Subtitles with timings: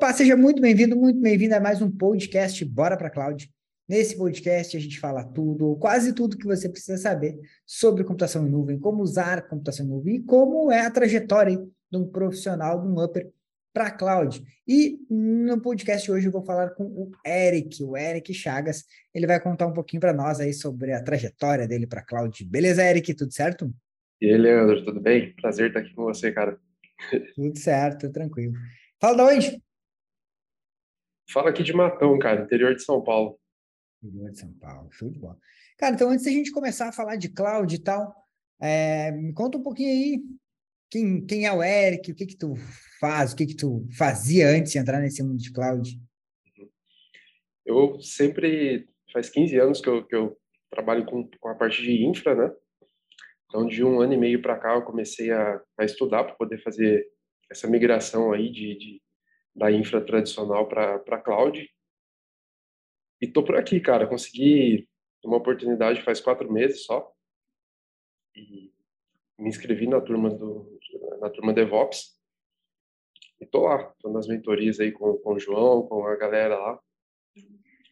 [0.00, 3.50] Opa, seja muito bem-vindo, muito bem-vindo a mais um podcast Bora para Cloud.
[3.86, 8.46] Nesse podcast a gente fala tudo, ou quase tudo que você precisa saber sobre computação
[8.46, 12.80] em nuvem, como usar computação em nuvem e como é a trajetória de um profissional,
[12.80, 13.30] de um upper
[13.74, 14.42] para cloud.
[14.66, 18.86] E no podcast hoje eu vou falar com o Eric, o Eric Chagas.
[19.14, 22.42] Ele vai contar um pouquinho para nós aí sobre a trajetória dele para cloud.
[22.46, 23.12] Beleza, Eric?
[23.12, 23.70] Tudo certo?
[24.18, 25.34] E aí, Leandro, tudo bem?
[25.34, 26.58] Prazer estar aqui com você, cara.
[27.36, 28.54] Tudo certo, tranquilo.
[28.98, 29.69] Fala de onde?
[31.32, 33.38] Fala aqui de Matão, cara, interior de São Paulo.
[34.02, 35.38] Interior de São Paulo, show de bola.
[35.78, 38.14] Cara, então antes da gente começar a falar de cloud e tal,
[38.60, 40.22] é, me conta um pouquinho aí
[40.90, 42.54] quem, quem é o Eric, o que que tu
[42.98, 46.00] faz, o que que tu fazia antes de entrar nesse mundo de cloud?
[47.64, 50.36] Eu sempre, faz 15 anos que eu, que eu
[50.68, 52.52] trabalho com, com a parte de infra, né?
[53.46, 56.60] Então, de um ano e meio para cá, eu comecei a, a estudar para poder
[56.62, 57.06] fazer
[57.48, 59.02] essa migração aí de, de
[59.54, 61.68] da infra tradicional para cloud.
[63.20, 64.06] E tô por aqui, cara.
[64.06, 64.88] Consegui
[65.24, 67.12] uma oportunidade faz quatro meses só.
[68.34, 68.72] E
[69.38, 70.78] me inscrevi na turma do
[71.20, 72.18] na turma DevOps.
[73.40, 76.80] E tô lá, tô nas mentorias aí com, com o João, com a galera lá.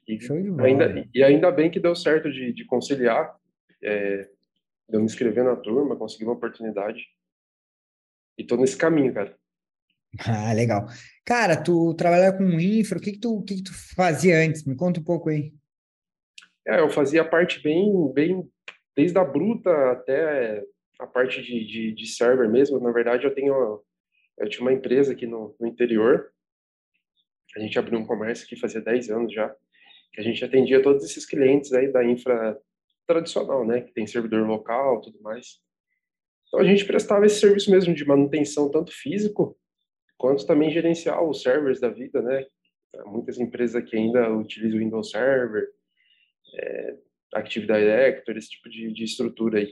[0.06, 0.18] E
[0.60, 3.38] ainda, e ainda bem que deu certo de, de conciliar.
[3.82, 4.30] É,
[4.88, 7.06] eu me inscrever na turma, consegui uma oportunidade.
[8.36, 9.37] E tô nesse caminho, cara.
[10.18, 10.86] Ah, legal.
[11.24, 14.64] Cara, tu trabalha com infra, o que que tu, o que que tu fazia antes?
[14.64, 15.52] Me conta um pouco aí.
[16.66, 18.48] É, eu fazia a parte bem, bem,
[18.96, 20.62] desde a bruta até
[20.98, 22.80] a parte de, de, de server mesmo.
[22.80, 23.82] Na verdade, eu tenho,
[24.38, 26.32] eu tinha uma empresa aqui no, no interior,
[27.56, 29.54] a gente abriu um comércio aqui fazia 10 anos já,
[30.12, 32.58] que a gente atendia todos esses clientes aí da infra
[33.06, 35.60] tradicional, né, que tem servidor local, tudo mais.
[36.46, 39.58] Então a gente prestava esse serviço mesmo de manutenção tanto físico
[40.18, 42.44] quanto também gerenciar os servers da vida, né?
[43.06, 45.66] Muitas empresas aqui ainda utilizam Windows Server,
[46.54, 46.96] é,
[47.34, 49.70] Active Directory, esse tipo de, de estrutura aí.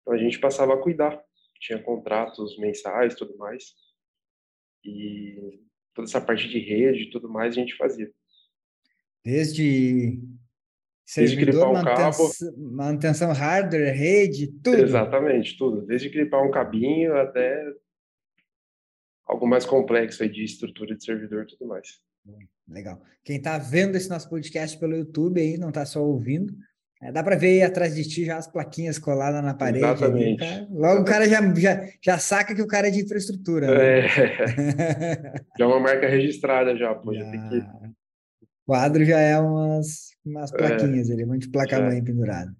[0.00, 1.22] Então a gente passava a cuidar,
[1.60, 3.74] tinha contratos mensais, tudo mais,
[4.84, 5.60] e
[5.94, 8.10] toda essa parte de rede, tudo mais a gente fazia.
[9.24, 10.18] Desde
[11.16, 12.74] Desde gripar um manutenção, cabo.
[12.74, 14.78] Manutenção hardware, rede, tudo.
[14.78, 15.84] Exatamente, tudo.
[15.84, 17.64] Desde gripar um cabinho até
[19.26, 22.00] algo mais complexo aí de estrutura de servidor e tudo mais.
[22.68, 23.02] Legal.
[23.24, 26.54] Quem está vendo esse nosso podcast pelo YouTube aí, não está só ouvindo,
[27.02, 29.84] é, dá para ver aí atrás de ti já as plaquinhas coladas na parede.
[29.84, 30.44] Exatamente.
[30.44, 33.66] Ali, Logo o cara já, já, já saca que o cara é de infraestrutura.
[33.66, 33.98] Né?
[33.98, 34.08] É.
[35.58, 37.12] já é uma marca registrada já, pô.
[37.12, 37.24] Já.
[37.24, 37.58] Já que...
[37.58, 40.56] O quadro já é umas, umas é.
[40.56, 41.14] plaquinhas é.
[41.14, 42.54] ali, um monte de placa-mãe pendurada.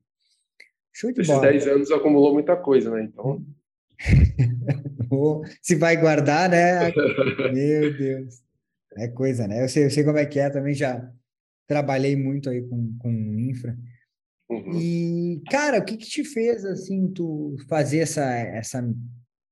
[0.92, 1.48] Show de Esses bola.
[1.48, 3.04] 10 anos acumulou muita coisa, né?
[3.04, 3.40] Então...
[5.60, 6.92] Se vai guardar, né?
[7.52, 8.42] Meu Deus.
[8.96, 9.62] É coisa, né?
[9.62, 11.10] Eu sei, eu sei como é que é, também já
[11.66, 13.76] trabalhei muito aí com, com infra.
[14.50, 14.78] Uhum.
[14.78, 18.84] E, cara, o que que te fez, assim, tu fazer essa, essa,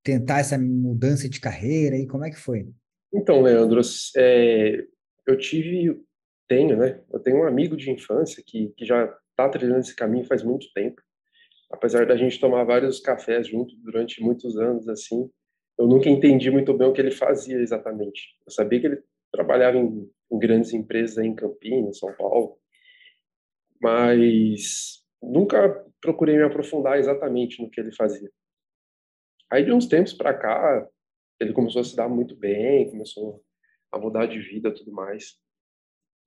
[0.03, 2.69] tentar essa mudança de carreira e como é que foi?
[3.13, 3.81] Então, Leandro,
[4.17, 4.85] é,
[5.27, 5.99] eu tive,
[6.47, 7.01] tenho, né?
[7.11, 10.71] Eu tenho um amigo de infância que, que já está trilhando esse caminho faz muito
[10.75, 11.01] tempo.
[11.71, 15.31] Apesar da gente tomar vários cafés juntos durante muitos anos, assim,
[15.81, 18.37] eu nunca entendi muito bem o que ele fazia exatamente.
[18.45, 19.03] Eu sabia que ele
[19.33, 22.59] trabalhava em, em grandes empresas em Campinas, São Paulo,
[23.81, 28.31] mas nunca procurei me aprofundar exatamente no que ele fazia.
[29.51, 30.87] Aí de uns tempos para cá,
[31.41, 33.43] ele começou a se dar muito bem, começou
[33.91, 35.39] a mudar de vida, tudo mais.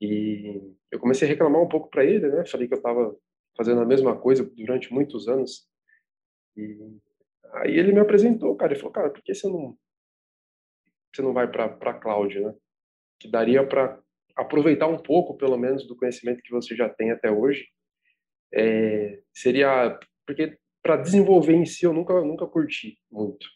[0.01, 2.43] E eu comecei a reclamar um pouco para ele, né?
[2.47, 3.15] Falei que eu estava
[3.55, 5.69] fazendo a mesma coisa durante muitos anos.
[6.57, 6.97] E
[7.53, 9.77] aí ele me apresentou, cara, ele falou, cara, por que você não
[11.13, 12.53] você não vai para para cloud, né?
[13.19, 13.99] Que daria para
[14.35, 17.67] aproveitar um pouco, pelo menos, do conhecimento que você já tem até hoje.
[18.51, 23.47] É, seria porque para desenvolver em si eu nunca nunca curti muito,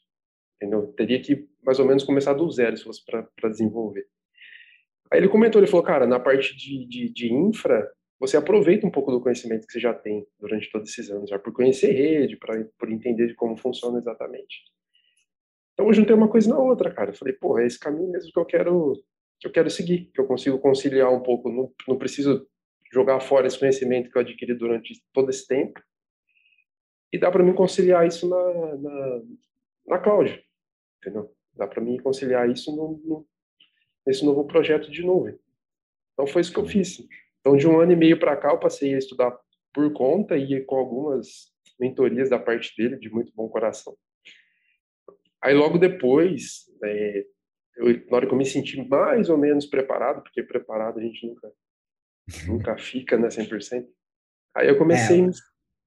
[0.55, 0.93] entendeu?
[0.93, 4.07] Teria que mais ou menos começar do zero se fosse para desenvolver.
[5.11, 7.89] Aí ele comentou, ele falou, cara, na parte de, de, de, infra,
[8.19, 11.37] você aproveita um pouco do conhecimento que você já tem durante todos esses anos, já
[11.37, 14.63] por conhecer rede, pra, por entender como funciona exatamente.
[15.73, 17.11] Então eu juntei uma coisa na outra, cara.
[17.11, 18.93] Eu falei, pô, é esse caminho mesmo que eu quero
[19.39, 21.51] que eu quero seguir, que eu consigo conciliar um pouco.
[21.51, 22.47] Não, não preciso
[22.91, 25.79] jogar fora esse conhecimento que eu adquiri durante todo esse tempo.
[27.13, 29.21] E dá para mim conciliar isso na, na,
[29.87, 30.43] na cloud,
[30.97, 31.31] entendeu?
[31.53, 33.27] Dá para mim conciliar isso no, no,
[34.05, 35.37] nesse novo projeto de nuvem.
[36.13, 36.97] Então foi isso que eu fiz.
[37.47, 39.33] Então de um ano e meio para cá eu passei a estudar
[39.73, 41.27] por conta e com algumas
[41.79, 43.95] mentorias da parte dele, de muito bom coração.
[45.41, 47.23] Aí logo depois, é,
[47.77, 51.25] eu, na hora que eu me senti mais ou menos preparado, porque preparado a gente
[51.25, 51.51] nunca,
[52.47, 53.85] nunca fica, né, 100%.
[54.53, 55.23] Aí eu comecei...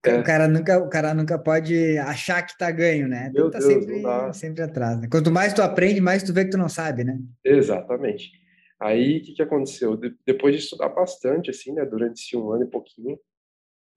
[0.02, 3.30] É, o, cara nunca, o cara nunca pode achar que tá ganho, né?
[3.34, 4.02] Meu tá Deus, sempre,
[4.32, 5.08] sempre atrás, né?
[5.10, 7.18] Quanto mais tu aprende, mais tu vê que tu não sabe, né?
[7.44, 8.40] Exatamente.
[8.81, 9.97] Aí, o que, que aconteceu?
[9.97, 13.21] De, depois de estudar bastante, assim, né, durante esse um ano e pouquinho,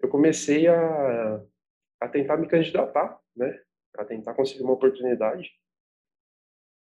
[0.01, 1.41] eu comecei a,
[2.01, 3.57] a tentar me candidatar, né?
[3.97, 5.49] A tentar conseguir uma oportunidade.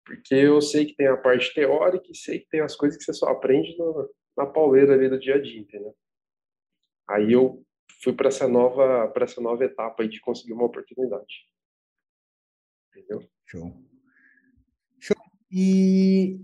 [0.05, 3.05] Porque eu sei que tem a parte teórica e sei que tem as coisas que
[3.05, 5.95] você só aprende no, na pauleira ali do dia a dia, entendeu?
[7.09, 7.65] Aí eu
[8.03, 11.47] fui para essa nova para essa nova etapa aí de conseguir uma oportunidade.
[12.91, 13.29] Entendeu?
[13.47, 13.73] Show.
[14.99, 15.17] Show.
[15.51, 16.41] E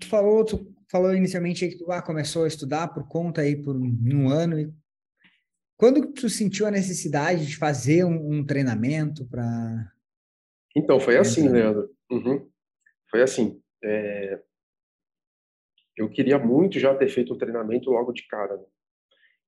[0.00, 3.76] tu falou, tu falou inicialmente que tu ah, começou a estudar por conta aí por
[3.76, 4.58] um ano.
[4.58, 4.72] E
[5.76, 9.92] quando tu sentiu a necessidade de fazer um, um treinamento para?
[10.76, 11.90] Então foi assim, Leandro.
[12.10, 12.50] Uhum.
[13.10, 13.62] Foi assim.
[13.82, 14.42] É...
[15.96, 18.56] Eu queria muito já ter feito um treinamento logo de cara.
[18.56, 18.64] Né?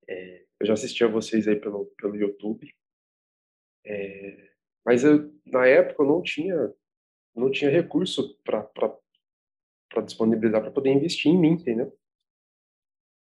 [0.09, 0.45] É...
[0.61, 2.67] Eu já assisti a vocês aí pelo pelo YouTube.
[3.85, 4.53] É...
[4.85, 6.73] Mas eu, na época eu não tinha
[7.35, 8.63] não tinha recurso para
[9.93, 11.93] para disponibilizar para poder investir em mim, entendeu?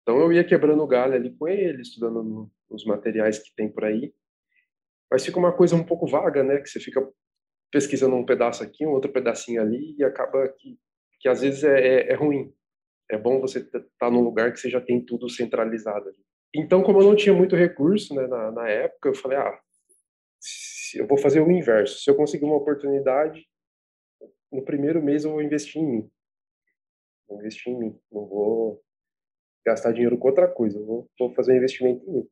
[0.02, 3.84] Então eu ia quebrando o galho ali com ele, estudando nos materiais que tem por
[3.84, 4.14] aí.
[5.10, 6.60] Mas fica uma coisa um pouco vaga, né?
[6.60, 7.06] Que você fica
[7.70, 10.78] pesquisando um pedaço aqui, um outro pedacinho ali, e acaba que,
[11.20, 12.52] que às vezes é, é, é ruim.
[13.10, 16.08] É bom você estar tá num lugar que você já tem tudo centralizado.
[16.08, 16.18] Ali.
[16.54, 19.58] Então, como eu não tinha muito recurso né, na, na época, eu falei, ah,
[20.94, 22.02] eu vou fazer o inverso.
[22.02, 23.46] Se eu conseguir uma oportunidade,
[24.50, 26.10] no primeiro mês eu vou investir em mim
[27.28, 28.82] vou investir em mim, não vou
[29.64, 32.28] gastar dinheiro com outra coisa, vou, vou fazer um investimento em mim.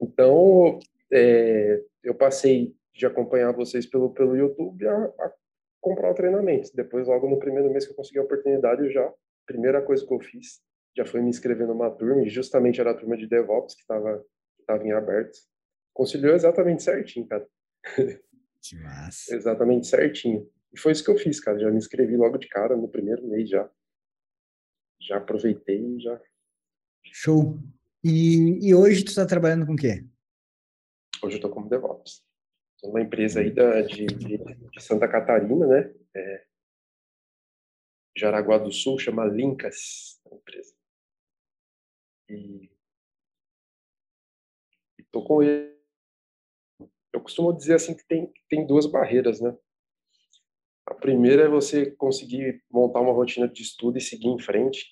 [0.00, 0.78] Então,
[1.12, 5.32] é, eu passei de acompanhar vocês pelo, pelo YouTube a, a,
[5.80, 6.70] comprar o treinamento.
[6.74, 9.14] Depois, logo no primeiro mês que eu consegui a oportunidade, eu já, a
[9.46, 10.62] primeira coisa que eu fiz,
[10.96, 14.24] já foi me inscrever numa turma, e justamente era a turma de DevOps que estava
[14.66, 15.36] tava em aberto.
[15.92, 17.46] Conciliou exatamente certinho, cara.
[18.62, 19.34] Que massa.
[19.34, 20.48] exatamente certinho.
[20.74, 21.58] E foi isso que eu fiz, cara.
[21.58, 23.70] Já me inscrevi logo de cara, no primeiro mês já.
[25.00, 26.20] Já aproveitei já.
[27.04, 27.56] Show.
[28.02, 30.04] E, e hoje tu está trabalhando com o quê?
[31.22, 32.24] Hoje eu estou como DevOps.
[32.74, 35.94] Estou numa empresa aí da, de, de, de Santa Catarina, né?
[36.12, 36.46] É,
[38.16, 40.74] Jaraguá do Sul, chama Lincas, a empresa.
[42.28, 42.70] E
[44.98, 45.72] estou com ele.
[47.12, 49.56] Eu costumo dizer assim que tem, tem duas barreiras, né?
[50.86, 54.86] A primeira é você conseguir montar uma rotina de estudo e seguir em frente,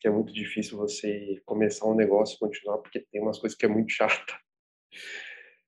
[0.00, 3.64] que é muito difícil você começar um negócio e continuar, porque tem umas coisas que
[3.64, 4.34] é muito chata.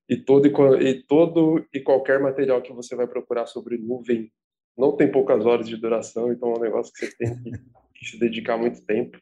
[0.07, 4.31] E todo e todo e qualquer material que você vai procurar sobre nuvem
[4.77, 7.51] não tem poucas horas de duração, então é um negócio que você tem que,
[7.95, 9.17] que se dedicar muito tempo.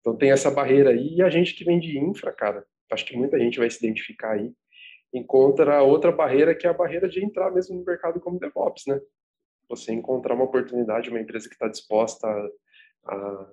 [0.00, 3.16] Então tem essa barreira aí e a gente que vem de infra, cara, acho que
[3.16, 4.52] muita gente vai se identificar aí,
[5.12, 9.00] encontra outra barreira que é a barreira de entrar mesmo no mercado como DevOps, né?
[9.76, 13.52] Você encontrar uma oportunidade, uma empresa que está disposta a, a,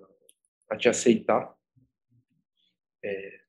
[0.71, 1.55] a, te aceitar
[3.03, 3.39] é,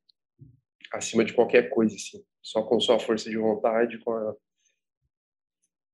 [0.93, 4.35] acima de qualquer coisa, assim, só com sua força de vontade, com a,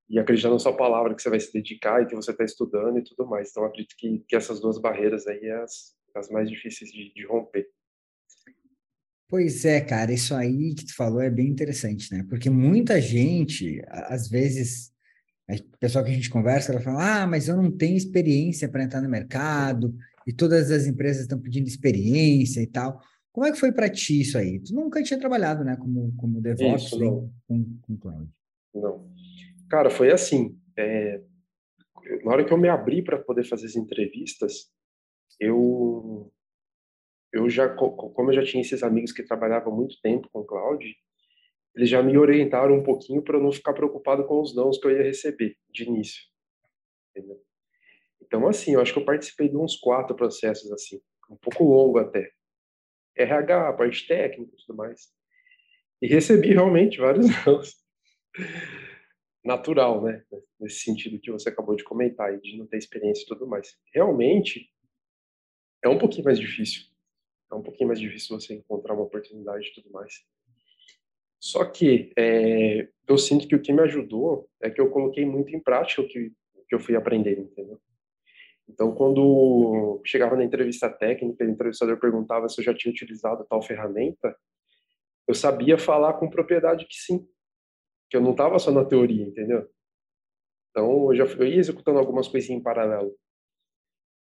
[0.09, 2.99] e acreditar na sua palavra que você vai se dedicar e que você está estudando
[2.99, 3.51] e tudo mais.
[3.51, 7.27] Então, acredito que, que essas duas barreiras aí é as, as mais difíceis de, de
[7.27, 7.69] romper.
[9.29, 12.25] Pois é, cara, isso aí que tu falou é bem interessante, né?
[12.29, 14.93] Porque muita gente, às vezes,
[15.49, 18.83] o pessoal que a gente conversa, ela fala, ah, mas eu não tenho experiência para
[18.83, 19.95] entrar no mercado,
[20.27, 23.01] e todas as empresas estão pedindo experiência e tal.
[23.33, 24.59] Como é que foi para ti isso aí?
[24.61, 28.29] Tu nunca tinha trabalhado, né, como, como DevOps isso, com, com Cloud?
[28.75, 29.09] Não.
[29.69, 31.21] Cara, foi assim, é,
[32.25, 34.71] na hora que eu me abri para poder fazer as entrevistas,
[35.41, 36.33] eu
[37.33, 40.85] eu já como eu já tinha esses amigos que trabalhavam muito tempo com cloud,
[41.77, 44.87] eles já me orientaram um pouquinho para eu não ficar preocupado com os nãos que
[44.87, 46.23] eu ia receber de início.
[47.11, 47.39] Entendeu?
[48.23, 51.99] Então, assim, eu acho que eu participei de uns quatro processos, assim, um pouco longo
[51.99, 52.33] até.
[53.15, 55.13] RH, parte técnica e tudo mais.
[56.01, 57.77] E recebi realmente vários nãos.
[59.45, 60.25] Natural, né?
[60.59, 63.79] Nesse sentido que você acabou de comentar, de não ter experiência e tudo mais.
[63.95, 64.71] Realmente,
[65.85, 66.85] é um pouquinho mais difícil.
[67.53, 70.25] É um pouquinho mais difícil você encontrar uma oportunidade e tudo mais.
[71.47, 75.55] Só que é, eu sinto que o que me ajudou é que eu coloquei muito
[75.55, 76.33] em prática o que,
[76.69, 77.81] que eu fui aprendendo, entendeu?
[78.69, 83.63] Então, quando chegava na entrevista técnica, o entrevistador perguntava se eu já tinha utilizado tal
[83.63, 84.37] ferramenta,
[85.29, 87.25] eu sabia falar com propriedade que sim,
[88.11, 89.71] que eu não estava só na teoria, entendeu?
[90.71, 93.17] Então, eu já fui executando algumas coisinhas em paralelo.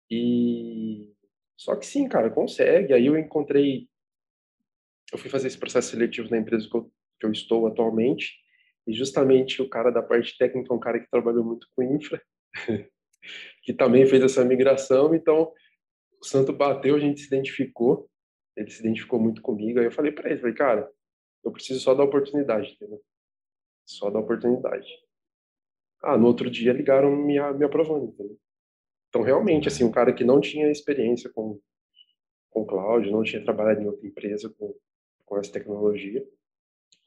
[0.08, 1.16] E
[1.58, 2.94] só que sim, cara, consegue.
[2.94, 3.90] Aí eu encontrei,
[5.12, 8.36] eu fui fazer esse processo seletivo na empresa que eu, que eu estou atualmente,
[8.86, 12.22] e justamente o cara da parte técnica é um cara que trabalhou muito com infra,
[13.64, 15.52] que também fez essa migração, então
[16.22, 18.10] o santo bateu, a gente se identificou,
[18.56, 20.92] ele se identificou muito comigo, aí eu falei para ele, falei, cara,
[21.44, 23.02] eu preciso só da oportunidade, entendeu?
[23.86, 24.88] Só da oportunidade.
[26.02, 28.38] Ah, no outro dia ligaram me, me aprovando, entendeu?
[29.10, 31.60] Então, realmente, assim, um cara que não tinha experiência com,
[32.50, 34.76] com cloud, não tinha trabalhado em outra empresa com,
[35.26, 36.26] com essa tecnologia,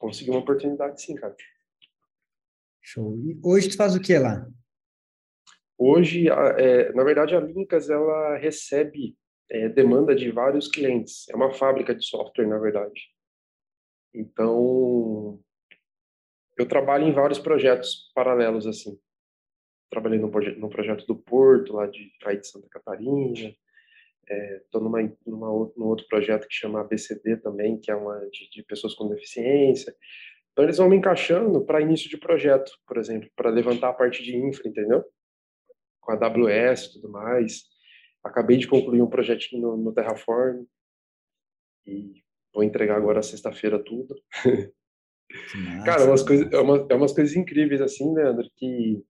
[0.01, 1.35] conseguiu uma oportunidade sim, cara.
[2.81, 3.15] Show.
[3.17, 4.47] E hoje tu faz o que lá?
[5.77, 9.15] Hoje, é, na verdade, a Lincas, ela recebe
[9.49, 11.27] é, demanda de vários clientes.
[11.29, 12.99] É uma fábrica de software, na verdade.
[14.13, 15.39] Então,
[16.57, 18.99] eu trabalho em vários projetos paralelos, assim
[19.91, 23.53] trabalhei no, proje no projeto do Porto, lá de, aí de Santa Catarina.
[24.63, 28.49] Estou é, numa, numa, num outro projeto que chama ABCD também, que é uma de,
[28.49, 29.95] de pessoas com deficiência.
[30.51, 34.23] Então, eles vão me encaixando para início de projeto, por exemplo, para levantar a parte
[34.23, 35.03] de infra, entendeu?
[36.01, 37.63] Com a AWS e tudo mais.
[38.23, 40.65] Acabei de concluir um projetinho no, no Terraform
[41.85, 42.21] e
[42.53, 44.15] vou entregar agora sexta-feira tudo.
[45.85, 49.01] Cara, umas coisas, é, uma, é umas coisas incríveis assim, Leandro, que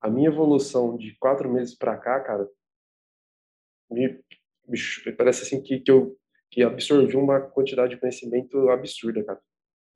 [0.00, 2.46] a minha evolução de quatro meses para cá, cara,
[3.90, 4.20] me,
[4.68, 4.78] me,
[5.16, 6.16] parece assim que, que eu
[6.50, 9.40] que absorvi uma quantidade de conhecimento absurda, cara.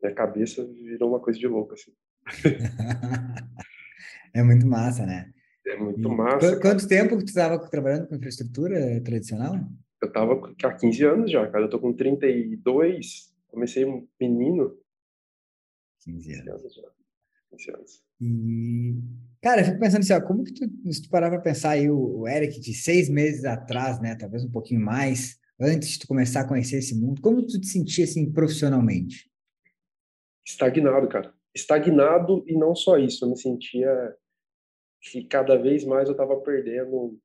[0.02, 1.92] Minha cabeça virou uma coisa de louco, assim.
[4.34, 5.32] é muito massa, né?
[5.64, 6.56] É muito massa.
[6.56, 9.54] Qu quanto tempo que tu estava trabalhando com infraestrutura tradicional?
[10.02, 11.66] Eu estava há 15 anos já, cara.
[11.66, 13.84] Eu tô com 32, comecei
[14.20, 14.76] menino.
[16.00, 16.44] 15 anos.
[16.44, 16.90] 15 anos já.
[17.50, 18.04] 15 anos.
[18.20, 18.96] E,
[19.42, 21.90] cara, eu fico pensando assim, ó, como que tu, se tu parar para pensar aí
[21.90, 26.08] o, o, Eric de seis meses atrás, né, talvez um pouquinho mais, antes de tu
[26.08, 29.30] começar a conhecer esse mundo, como tu te sentia, assim, profissionalmente?
[30.46, 31.34] Estagnado, cara.
[31.54, 34.16] Estagnado e não só isso, eu me sentia
[35.00, 37.18] que cada vez mais eu estava perdendo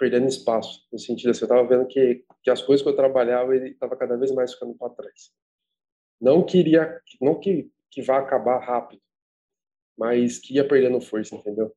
[0.00, 3.54] perdendo espaço, no sentido assim, eu estava vendo que, que as coisas que eu trabalhava,
[3.54, 5.30] ele estava cada vez mais ficando para trás.
[6.18, 9.02] Não queria, não que, que vá acabar rápido,
[9.96, 11.72] mas que ia perdendo força, entendeu?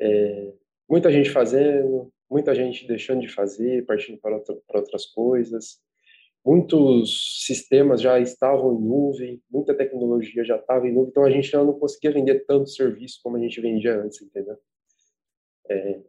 [0.00, 0.52] É,
[0.88, 5.82] muita gente fazendo, muita gente deixando de fazer, partindo para, outra, para outras coisas.
[6.44, 11.48] Muitos sistemas já estavam em nuvem, muita tecnologia já estava em nuvem, então a gente
[11.48, 14.58] já não conseguia vender tanto serviço como a gente vendia antes, entendeu?
[15.70, 16.02] É,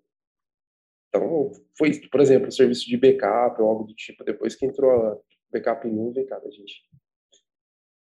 [1.15, 4.91] então, foi, por exemplo, o serviço de backup ou algo do tipo, depois que entrou
[4.91, 5.17] a
[5.49, 6.83] backup em nuvem, cara, a gente.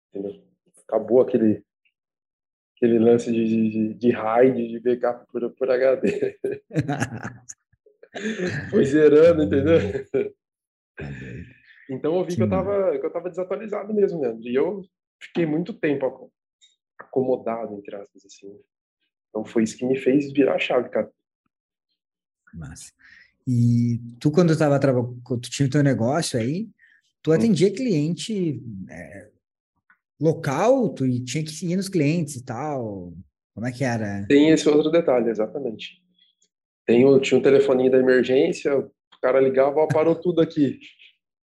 [0.10, 0.44] Entendeu?
[0.88, 1.64] Acabou aquele
[2.82, 6.40] aquele lance de, de, de RAID, de backup por, por HD.
[8.72, 9.78] Foi zerando, entendeu?
[11.88, 14.36] Então eu vi que eu tava, que eu tava desatualizado mesmo, né?
[14.42, 14.82] E eu
[15.22, 16.32] fiquei muito tempo
[16.98, 18.52] acomodado, entre aspas, assim.
[19.30, 21.12] Então foi isso que me fez virar a chave, cara.
[22.54, 22.92] Massa.
[23.48, 26.68] E tu, quando tava, tu tinha o teu negócio aí,
[27.22, 27.34] tu hum.
[27.34, 29.31] atendia cliente é,
[30.22, 33.14] local, tu tinha que ir nos clientes e tal?
[33.54, 34.26] Como é que era?
[34.28, 36.02] Tem esse outro detalhe, exatamente.
[36.86, 40.80] Tem o, tinha um telefoninho da emergência, o cara ligava, ó, parou tudo aqui.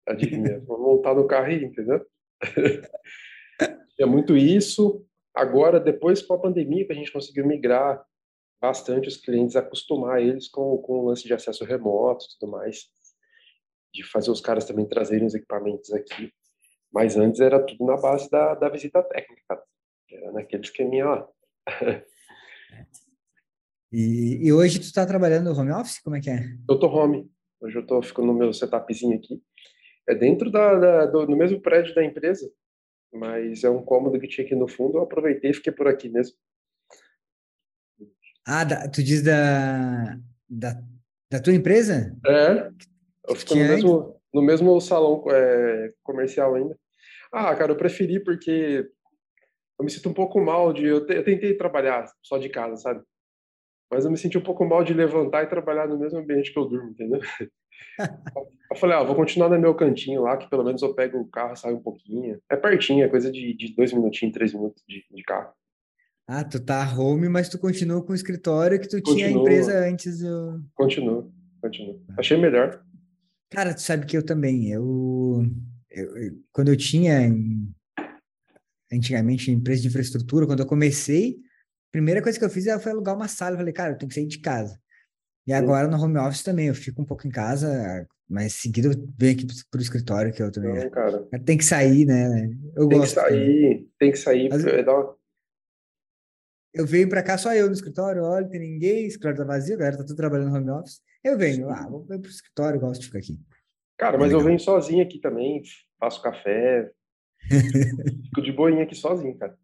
[0.07, 2.05] Adivinha, vou montar no carro aí, entendeu?
[3.99, 5.05] é muito isso.
[5.35, 8.03] Agora, depois com a pandemia, que a gente conseguiu migrar
[8.61, 12.87] bastante os clientes, acostumar eles com, com o lance de acesso remoto e tudo mais,
[13.93, 16.33] de fazer os caras também trazerem os equipamentos aqui.
[16.97, 19.63] Mas antes era tudo na base da, da visita técnica,
[20.11, 21.29] era naquele esqueminha lá.
[23.93, 26.01] E, e, hoje tu está trabalhando no home office?
[26.01, 26.41] Como é que é?
[26.69, 27.31] Eu tô home.
[27.61, 29.41] Hoje eu tô ficando no meu setupzinho aqui.
[30.09, 32.51] É dentro da, da do, no mesmo prédio da empresa,
[33.15, 34.99] mas é um cômodo que tinha aqui no fundo.
[34.99, 36.37] Eu aproveitei e fiquei por aqui mesmo.
[38.45, 40.83] Ah, da, tu diz da, da,
[41.31, 42.15] da tua empresa?
[42.27, 42.69] É.
[43.29, 46.77] Eu fico no mesmo, no mesmo salão é, comercial ainda.
[47.33, 48.89] Ah, cara, eu preferi porque
[49.79, 50.85] eu me sinto um pouco mal de.
[50.85, 53.03] Eu, te, eu tentei trabalhar só de casa, sabe?
[53.91, 56.59] Mas eu me senti um pouco mal de levantar e trabalhar no mesmo ambiente que
[56.59, 57.21] eu durmo, entendeu?
[58.71, 61.29] eu falei, ah, vou continuar no meu cantinho lá, que pelo menos eu pego o
[61.29, 62.41] carro, saio um pouquinho.
[62.51, 65.53] É pertinho, é coisa de, de dois minutinhos, três minutos de, de carro.
[66.29, 69.31] Ah, tu tá home, mas tu continua com o escritório que tu continua, tinha a
[69.31, 70.65] empresa antes do.
[70.75, 71.31] Continua,
[71.63, 72.01] continua.
[72.19, 72.83] Achei melhor.
[73.51, 74.69] Cara, tu sabe que eu também.
[74.69, 75.45] Eu
[75.97, 77.31] eu, quando eu tinha
[78.93, 81.39] antigamente empresa de infraestrutura, quando eu comecei,
[81.89, 83.55] a primeira coisa que eu fiz foi alugar uma sala.
[83.55, 84.79] Eu falei, cara, eu tenho que sair de casa.
[85.47, 89.09] E agora no home office também, eu fico um pouco em casa, mas seguido eu
[89.17, 90.75] venho aqui pro escritório, que eu também.
[90.75, 91.27] Não, cara.
[91.45, 92.51] Tem que sair, né?
[92.75, 93.15] Eu tem gosto.
[93.15, 93.91] que sair, também.
[93.99, 94.49] tem que sair.
[94.51, 94.65] Mas...
[94.65, 95.17] É uma...
[96.75, 99.77] Eu venho pra cá só eu no escritório, olha, tem ninguém, o escritório tá vazio,
[99.77, 101.01] a galera tá tudo trabalhando no home office.
[101.25, 103.41] Eu venho, ah, vou pro escritório, gosto de ficar aqui.
[103.97, 105.63] Cara, mas é eu venho sozinho aqui também,
[105.99, 106.91] faço café,
[108.25, 109.57] fico de boinha aqui sozinho, cara.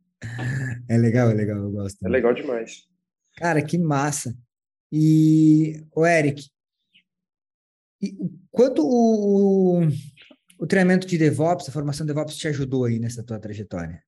[0.88, 2.06] É legal, é legal, eu gosto.
[2.06, 2.86] É legal demais.
[3.36, 4.36] Cara, que massa.
[4.90, 6.48] E, o Eric,
[8.00, 8.16] e
[8.50, 9.80] quanto o,
[10.58, 14.02] o treinamento de DevOps, a formação de DevOps te ajudou aí nessa tua trajetória?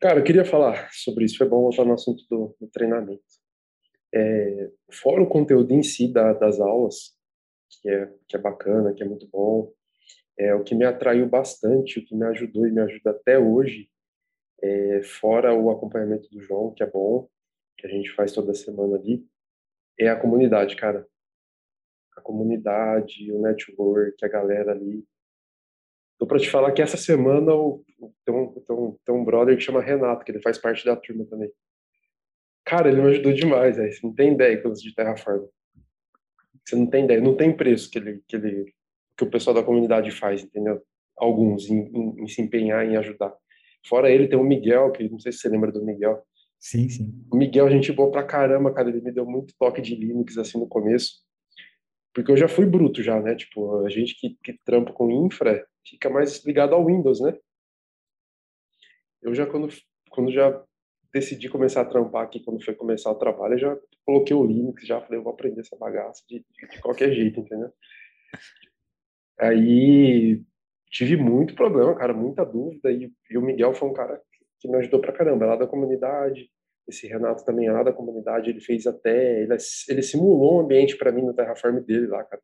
[0.00, 1.36] Cara, eu queria falar sobre isso.
[1.36, 3.22] Foi bom voltar no assunto do, do treinamento.
[4.14, 7.14] É, fora o conteúdo em si da, das aulas,
[7.80, 9.72] que é, que é bacana, que é muito bom,
[10.40, 13.90] é, o que me atraiu bastante, o que me ajudou e me ajuda até hoje,
[14.62, 17.28] é, fora o acompanhamento do João, que é bom,
[17.76, 19.22] que a gente faz toda semana ali,
[19.98, 21.06] é a comunidade, cara.
[22.16, 25.04] A comunidade, o network, a galera ali.
[26.18, 27.84] Tô para te falar que essa semana eu,
[28.24, 30.96] tem, um, tem, um, tem um brother que chama Renato, que ele faz parte da
[30.96, 31.52] turma também.
[32.64, 33.92] Cara, ele me ajudou demais, aí.
[33.92, 35.46] Você não tem ideia coisas de Terraform.
[36.64, 38.74] Você não tem ideia, não tem preço que ele, que ele,
[39.20, 40.82] que o pessoal da comunidade faz, entendeu?
[41.16, 43.34] Alguns em, em, em se empenhar em ajudar.
[43.86, 46.22] Fora ele tem o Miguel, que não sei se você lembra do Miguel.
[46.58, 47.26] Sim, sim.
[47.30, 48.88] O Miguel, a gente boa pra caramba, cara.
[48.88, 51.22] Ele me deu muito toque de Linux, assim, no começo.
[52.14, 53.34] Porque eu já fui bruto já, né?
[53.34, 57.36] Tipo, a gente que, que trampa com infra fica mais ligado ao Windows, né?
[59.22, 59.68] Eu já, quando,
[60.10, 60.64] quando já
[61.12, 64.86] decidi começar a trampar aqui, quando foi começar o trabalho, eu já coloquei o Linux,
[64.86, 67.70] já falei, eu vou aprender essa bagaça de, de, de qualquer jeito, entendeu?
[69.40, 70.42] Aí
[70.90, 74.20] tive muito problema, cara, muita dúvida, e, e o Miguel foi um cara
[74.60, 76.50] que me ajudou pra caramba, lá da comunidade.
[76.86, 79.42] Esse Renato também é lá da comunidade, ele fez até.
[79.42, 79.56] Ele,
[79.88, 82.42] ele simulou um ambiente para mim no Terraform dele lá, cara.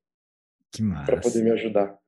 [0.72, 1.04] Que massa.
[1.04, 1.98] Pra poder me ajudar.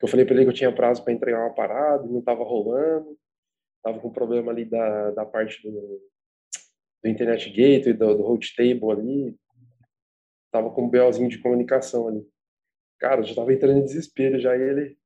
[0.00, 3.18] Eu falei para ele que eu tinha prazo para entregar uma parada, não tava rolando.
[3.82, 6.00] Tava com problema ali da, da parte do,
[7.02, 9.36] do Internet Gateway, do, do Host Table ali.
[10.52, 12.26] Tava com um BOzinho de comunicação ali.
[12.98, 14.56] Cara, já tava entrando em desespero já.
[14.56, 14.98] Ele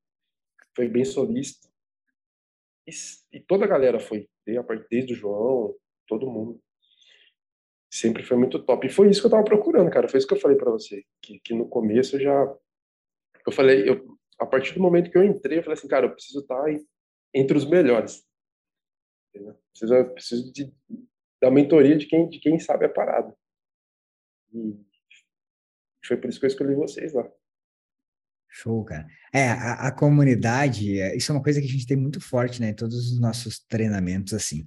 [0.75, 1.69] foi bem solícito.
[2.87, 2.91] E,
[3.33, 4.29] e toda a galera foi
[4.91, 5.75] desde o João,
[6.07, 6.61] todo mundo.
[7.93, 8.87] Sempre foi muito top.
[8.87, 10.09] E foi isso que eu tava procurando, cara.
[10.09, 11.05] Foi isso que eu falei para você.
[11.21, 12.57] Que, que no começo eu já.
[13.47, 16.13] Eu falei, eu, a partir do momento que eu entrei, eu falei assim, cara, eu
[16.13, 16.71] preciso estar tá
[17.35, 18.27] entre os melhores.
[19.29, 19.55] Entendeu?
[19.71, 20.73] Preciso, eu preciso de,
[21.41, 23.37] da mentoria de quem, de quem sabe a parada.
[24.53, 24.79] E
[26.07, 27.31] foi por isso que eu escolhi vocês lá.
[28.55, 29.07] Show, cara.
[29.33, 32.61] É, a, a, comunidade, é, isso é uma coisa que a gente tem muito forte,
[32.61, 34.67] né, em todos os nossos treinamentos, assim.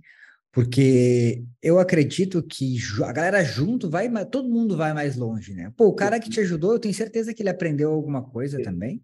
[0.51, 5.71] Porque eu acredito que a galera junto vai, todo mundo vai mais longe, né?
[5.77, 9.03] Pô, o cara que te ajudou, eu tenho certeza que ele aprendeu alguma coisa também.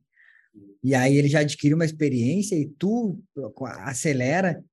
[0.83, 3.21] E aí ele já adquiriu uma experiência e tu
[3.83, 4.63] acelera.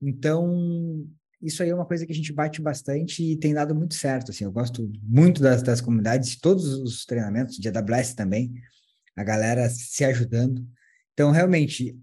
[0.00, 1.06] Então,
[1.42, 4.30] isso aí é uma coisa que a gente bate bastante e tem dado muito certo,
[4.30, 4.44] assim.
[4.44, 8.52] Eu gosto muito das, das comunidades, todos os treinamentos de AWS também
[9.18, 10.64] a galera se ajudando.
[11.12, 11.96] Então, realmente,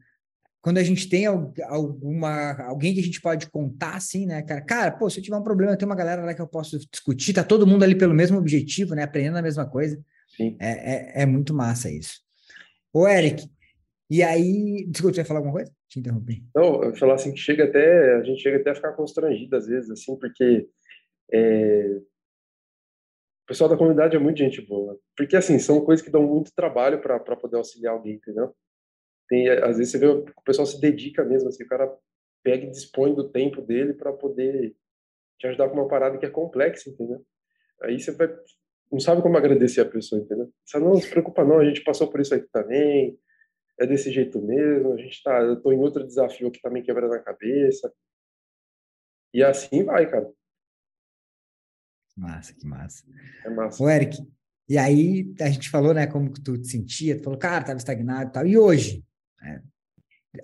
[0.62, 4.62] quando a gente tem alguma alguém que a gente pode contar assim, né, cara?
[4.62, 7.34] Cara, pô, se eu tiver um problema, tem uma galera lá que eu posso discutir,
[7.34, 9.04] tá todo mundo ali pelo mesmo objetivo, né?
[9.04, 9.99] Aprendendo a mesma coisa.
[10.36, 10.58] Sim.
[10.60, 12.19] É, é, é muito massa isso.
[12.91, 13.47] Ô, Eric,
[14.10, 14.86] e aí.
[14.89, 15.71] Desculpa, você ia falar alguma coisa?
[15.88, 16.43] Te interrompi.
[16.54, 18.15] Não, eu falar assim que chega até.
[18.15, 20.67] A gente chega até a ficar constrangido às vezes, assim, porque
[21.32, 22.01] é,
[23.45, 24.99] o pessoal da comunidade é muito gente boa.
[25.15, 28.55] Porque, assim, são coisas que dão muito trabalho para poder auxiliar alguém, entendeu?
[29.29, 31.95] Tem, às vezes você vê o pessoal se dedica mesmo, assim, o cara
[32.43, 34.75] pega e dispõe do tempo dele para poder
[35.38, 37.23] te ajudar com uma parada que é complexa, entendeu?
[37.84, 38.36] Aí você vai,
[38.91, 40.51] não sabe como agradecer a pessoa, entendeu?
[40.65, 43.19] Você não, se preocupa não, a gente passou por isso aqui também,
[43.79, 47.13] é desse jeito mesmo, a gente tá, eu tô em outro desafio aqui também quebrando
[47.13, 47.93] a cabeça.
[49.31, 50.31] E assim vai, cara.
[52.15, 53.04] Massa, que massa.
[53.43, 53.84] É massa.
[53.84, 54.17] Ô, Eric,
[54.67, 57.78] e aí a gente falou, né, como que tu te sentia, tu falou, cara, tava
[57.78, 58.47] estagnado e tal.
[58.47, 59.04] E hoje,
[59.41, 59.62] né,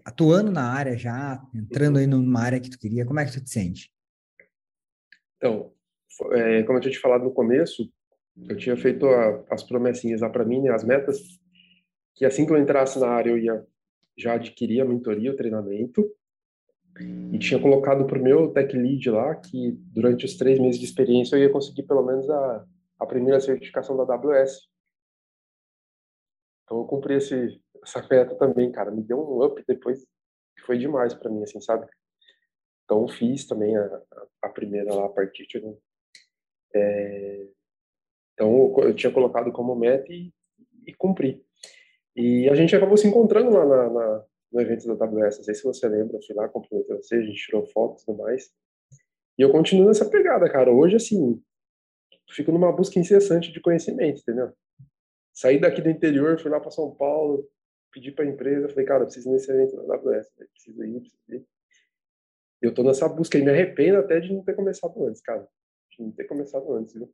[0.05, 3.43] atuando na área já, entrando aí numa área que tu queria, como é que tu
[3.43, 3.91] te sente?
[5.37, 5.73] Então,
[6.33, 7.91] é, como eu tinha te falado no começo,
[8.47, 11.17] eu tinha feito a, as promessinhas lá para mim, né, as metas,
[12.15, 13.65] que assim que eu entrasse na área eu ia
[14.17, 16.05] já adquirir a mentoria, o treinamento,
[17.33, 20.85] e tinha colocado para o meu tech lead lá que durante os três meses de
[20.85, 22.65] experiência eu ia conseguir pelo menos a,
[22.99, 24.69] a primeira certificação da AWS.
[26.63, 28.91] Então eu cumpri esse, essa meta também, cara.
[28.91, 30.05] Me deu um up depois
[30.55, 31.87] que foi demais para mim, assim, sabe?
[32.85, 34.01] Então fiz também a,
[34.43, 35.47] a primeira lá, a partir
[36.73, 37.47] é,
[38.33, 40.33] Então, eu tinha colocado como meta e,
[40.85, 41.45] e cumpri.
[42.15, 45.37] E a gente acabou se encontrando lá na, na, no evento da AWS.
[45.37, 48.05] Não sei se você lembra, eu fui lá, cumprimentei você, a gente tirou fotos e
[48.05, 48.51] tudo mais.
[49.37, 50.71] E eu continuo nessa pegada, cara.
[50.71, 51.41] Hoje, assim,
[52.29, 54.53] fico numa busca incessante de conhecimento, entendeu?
[55.33, 57.49] Saí daqui do interior, fui lá para São Paulo,
[57.91, 61.23] pedi para a empresa, falei, cara, preciso ir nesse evento da AWS, preciso ir, preciso
[61.29, 61.45] ir.
[62.61, 65.47] Eu tô nessa busca e me arrependo até de não ter começado antes, cara.
[65.91, 67.11] De não ter começado antes, viu?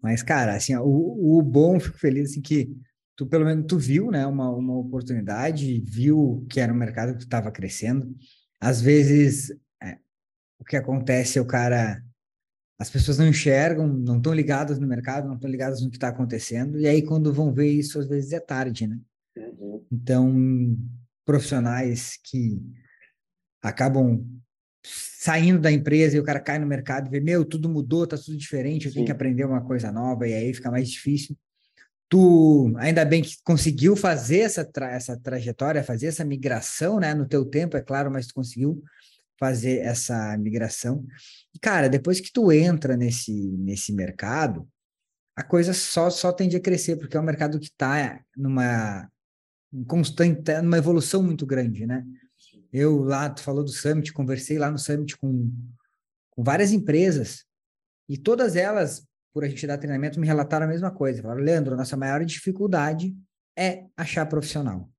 [0.00, 2.70] Mas, cara, assim, o, o bom, fico feliz assim, que
[3.18, 7.24] tu, pelo menos, tu viu, né, uma, uma oportunidade, viu que era um mercado que
[7.24, 8.16] estava crescendo.
[8.60, 9.50] Às vezes,
[9.82, 9.98] é,
[10.56, 12.00] o que acontece é o cara
[12.80, 16.08] as pessoas não enxergam, não estão ligadas no mercado, não estão ligadas no que está
[16.08, 19.00] acontecendo, e aí quando vão ver isso, às vezes é tarde, né?
[19.36, 19.84] Uhum.
[19.90, 20.78] Então,
[21.24, 22.62] profissionais que
[23.60, 24.24] acabam
[24.84, 28.16] saindo da empresa e o cara cai no mercado e vê, meu, tudo mudou, tá
[28.16, 28.94] tudo diferente, eu Sim.
[28.94, 31.36] tenho que aprender uma coisa nova, e aí fica mais difícil.
[32.08, 37.28] Tu, ainda bem que conseguiu fazer essa, tra essa trajetória, fazer essa migração, né, no
[37.28, 38.82] teu tempo, é claro, mas tu conseguiu
[39.38, 41.06] fazer essa migração.
[41.54, 44.66] E, cara, depois que tu entra nesse, nesse mercado,
[45.36, 49.08] a coisa só, só tende a crescer, porque é um mercado que está numa
[49.86, 52.04] constante, tá numa evolução muito grande, né?
[52.72, 55.52] Eu lá, tu falou do Summit, conversei lá no Summit com,
[56.30, 57.44] com várias empresas,
[58.08, 59.06] e todas elas,
[59.38, 61.22] por a gente dar treinamento, me relataram a mesma coisa.
[61.22, 63.16] Falaram, Leandro, nossa maior dificuldade
[63.56, 64.90] é achar profissional.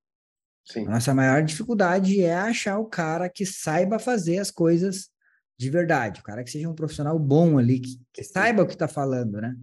[0.63, 0.87] Sim.
[0.87, 5.09] A nossa maior dificuldade é achar o cara que saiba fazer as coisas
[5.57, 8.71] de verdade, o cara que seja um profissional bom ali, que, que saiba o que
[8.71, 9.57] está falando, né?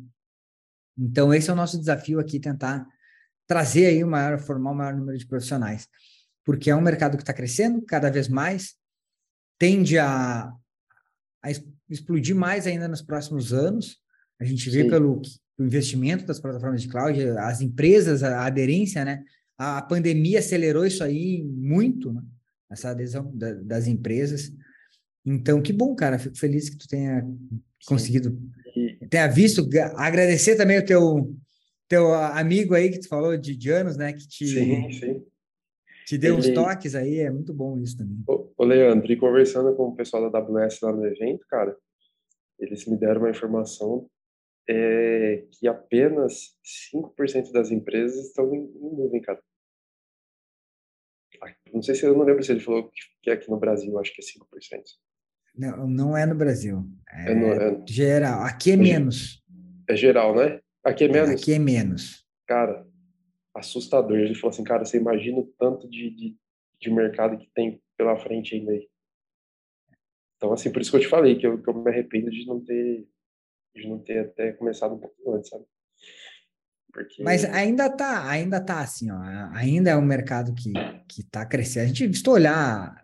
[0.98, 2.86] Então, esse é o nosso desafio aqui, tentar
[3.46, 5.88] trazer aí o maior, formar o maior número de profissionais,
[6.44, 8.74] porque é um mercado que está crescendo cada vez mais,
[9.58, 10.52] tende a,
[11.42, 11.50] a
[11.88, 14.04] explodir mais ainda nos próximos anos.
[14.40, 14.90] A gente vê Sim.
[14.90, 15.22] pelo
[15.59, 19.22] investimento das plataformas de cloud, as empresas, a aderência, né?
[19.59, 22.22] a pandemia acelerou isso aí muito, né?
[22.70, 24.53] essa adesão da, das empresas.
[25.25, 26.18] Então, que bom, cara.
[26.18, 27.27] Fico feliz que tu tenha
[27.87, 28.38] conseguido,
[28.77, 29.07] e...
[29.09, 29.68] tenha visto.
[29.96, 31.35] Agradecer também o teu,
[31.88, 34.12] teu amigo aí que tu falou de, de anos, né?
[34.12, 35.25] Que te, sim, sim.
[36.07, 36.49] te deu Ele...
[36.49, 37.20] uns toques aí.
[37.20, 38.22] É muito bom isso também.
[38.29, 41.75] Ô, ô, Leandro, e conversando com o pessoal da AWS lá no evento, cara,
[42.59, 44.09] eles me deram uma informação
[44.68, 46.57] é que apenas
[46.92, 49.40] 5% das empresas estão em, em nuvem, cara.
[51.72, 52.90] Não sei se eu não lembro se ele falou
[53.22, 54.83] que é aqui no Brasil, acho que é 5%.
[55.57, 56.85] Não, não é no Brasil.
[57.11, 58.42] É, é, no, é geral.
[58.42, 59.42] Aqui é, é menos.
[59.88, 60.61] É geral, né?
[60.85, 61.31] Aqui é menos.
[61.31, 62.26] Aqui é menos.
[62.46, 62.87] Cara,
[63.55, 64.18] assustador.
[64.18, 66.37] Ele falou assim, cara, você imagina o tanto de, de,
[66.81, 68.88] de mercado que tem pela frente ainda aí.
[70.37, 72.46] Então, assim, por isso que eu te falei que eu, que eu me arrependo de
[72.46, 73.09] não ter
[73.76, 75.64] de não ter até começado um pouco antes, sabe?
[76.92, 77.22] Porque...
[77.22, 79.20] Mas ainda tá, ainda tá assim, ó,
[79.52, 80.72] ainda é um mercado que,
[81.08, 81.84] que tá crescendo.
[81.84, 83.00] A gente, se olhar,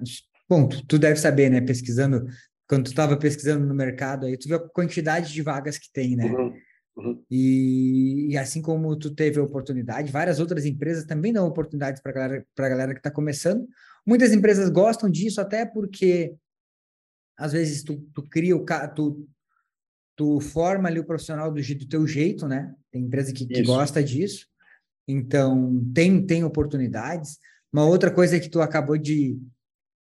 [0.49, 2.27] bom, tu, tu deve saber, né, pesquisando,
[2.67, 6.17] quando tu estava pesquisando no mercado aí, tu viu a quantidade de vagas que tem,
[6.17, 6.25] né?
[6.25, 6.55] Uhum.
[6.95, 7.25] Uhum.
[7.31, 12.13] E, e, assim como tu teve a oportunidade, várias outras empresas também dão oportunidades para
[12.13, 13.67] a galera, galera que está começando.
[14.07, 16.35] Muitas empresas gostam disso até porque
[17.37, 19.27] às vezes tu, tu cria o tu,
[20.23, 22.73] tu forma ali o profissional do, do teu jeito, né?
[22.93, 24.47] Tem empresa que, que gosta disso.
[25.09, 27.41] Então, tem, tem oportunidades.
[27.73, 29.37] Uma outra coisa que tu acabou de,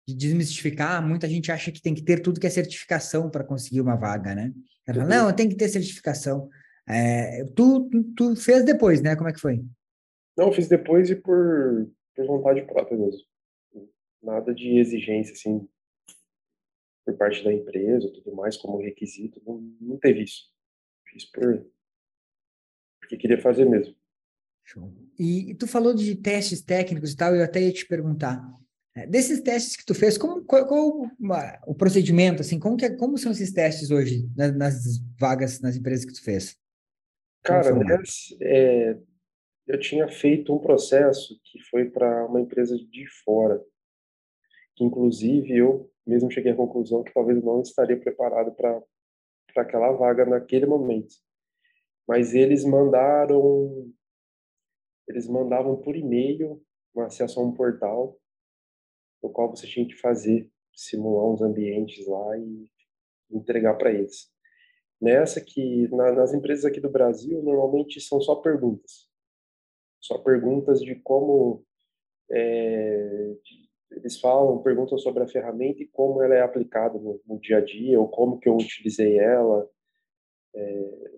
[0.08, 3.80] de desmistificar, muita gente acha que tem que ter tudo que é certificação para conseguir
[3.80, 4.52] uma vaga, né?
[4.88, 6.50] Ela fala, não, tem que ter certificação.
[6.90, 9.16] É, tu, tu, tu, fez depois, né?
[9.16, 9.64] Como é que foi?
[10.36, 13.22] Não, fiz depois e por, por vontade própria mesmo.
[14.24, 15.68] Nada de exigência, assim,
[17.08, 20.52] por parte da empresa, tudo mais como requisito, não, não teve isso.
[21.06, 21.66] Fiz por
[23.00, 23.96] porque queria fazer mesmo.
[24.66, 24.94] Show.
[25.18, 28.44] E, e, tu falou de testes técnicos e tal, eu até ia te perguntar.
[28.94, 31.10] É, desses testes que tu fez, como, qual, qual
[31.66, 35.78] o procedimento, assim, como, que, é, como são esses testes hoje nas, nas vagas, nas
[35.78, 36.58] empresas que tu fez?
[37.44, 37.70] Cara,
[38.42, 38.98] é,
[39.68, 43.64] eu tinha feito um processo que foi para uma empresa de fora,
[44.76, 48.82] que inclusive eu mesmo cheguei à conclusão que talvez não estaria preparado para
[49.58, 51.16] aquela vaga naquele momento.
[52.08, 53.92] Mas eles mandaram,
[55.08, 56.62] eles mandavam por e-mail
[56.96, 58.18] uma acesso a um portal,
[59.22, 62.70] no qual você tinha que fazer, simular uns ambientes lá e
[63.30, 64.32] entregar para eles.
[65.00, 69.08] Nessa que, na, nas empresas aqui do Brasil, normalmente são só perguntas.
[70.00, 71.64] Só perguntas de como,
[72.32, 77.40] é, de, eles falam, perguntam sobre a ferramenta e como ela é aplicada no, no
[77.40, 79.68] dia a dia, ou como que eu utilizei ela,
[80.56, 81.12] é,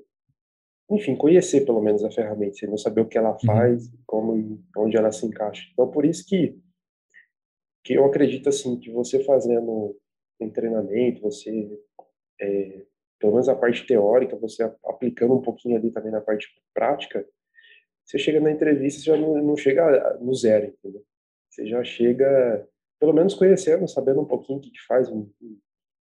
[0.92, 3.40] enfim, conhecer pelo menos a ferramenta, você não saber o que ela uhum.
[3.46, 5.68] faz, como e onde ela se encaixa.
[5.72, 6.58] Então, por isso que,
[7.84, 9.96] que eu acredito, assim, que você fazendo
[10.40, 11.80] um treinamento, você,
[12.42, 12.86] é,
[13.20, 17.28] pelo menos a parte teórica, você aplicando um pouquinho ali também na parte prática,
[18.04, 21.04] você chega na entrevista, você já não, não chega no zero, entendeu?
[21.50, 22.68] Você já chega,
[23.00, 25.30] pelo menos conhecendo, sabendo um pouquinho o que, que faz um,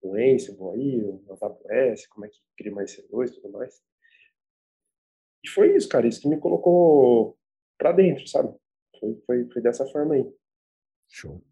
[0.02, 3.80] um Ansible aí, um AWS, como é que cria mais C2 e tudo mais.
[5.44, 7.38] E foi isso, cara, isso que me colocou
[7.78, 8.54] pra dentro, sabe?
[8.98, 10.24] Foi, foi, foi dessa forma aí.
[11.08, 11.42] Show.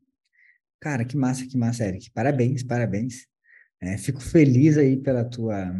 [0.81, 2.11] Cara, que massa, que massa, Eric.
[2.11, 3.27] Parabéns, parabéns.
[3.81, 5.75] É, fico feliz aí pela tua,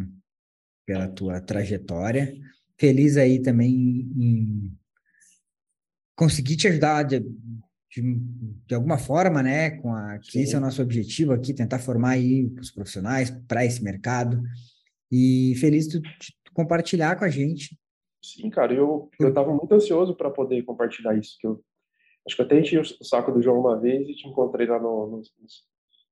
[0.85, 2.33] pela tua trajetória.
[2.77, 4.77] Feliz aí também em
[6.15, 7.21] conseguir te ajudar de,
[7.91, 8.01] de,
[8.67, 9.71] de alguma forma, né?
[9.71, 13.65] Com a, que esse é o nosso objetivo aqui, tentar formar aí os profissionais para
[13.65, 14.41] esse mercado.
[15.11, 17.77] E feliz de, de compartilhar com a gente
[18.21, 21.63] Sim, cara, eu eu estava muito ansioso para poder compartilhar isso, que eu
[22.27, 25.07] acho que até enchi o saco do João uma vez e te encontrei lá no,
[25.07, 25.21] no,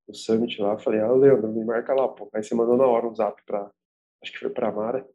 [0.08, 2.28] no Summit lá, falei, ah, Leandro, me marca lá, pô.
[2.34, 3.70] Aí você mandou na hora um zap para
[4.22, 5.06] acho que foi para Mara,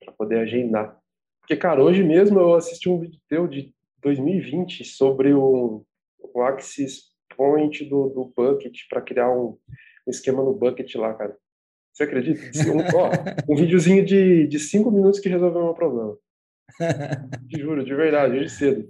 [0.00, 0.98] para poder agendar.
[1.40, 5.84] Porque, cara, hoje mesmo eu assisti um vídeo teu de 2020 sobre o,
[6.18, 9.58] o Axis Point do, do Bucket para criar um,
[10.06, 11.36] um esquema no Bucket lá, cara.
[11.92, 12.40] Você acredita?
[12.70, 13.10] Um, ó,
[13.48, 16.16] um videozinho de, de cinco minutos que resolveu o meu problema.
[17.48, 18.88] Te juro, de verdade, hoje cedo.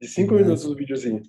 [0.00, 1.22] De cinco que minutos o videozinho.